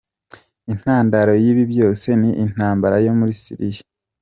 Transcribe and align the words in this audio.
Intandaro 0.73 1.31
y’ibi 1.43 1.63
byose 1.71 2.07
ni 2.19 2.29
intambara 2.45 2.95
yo 3.05 3.11
muri 3.19 3.33
Syria. 3.41 3.81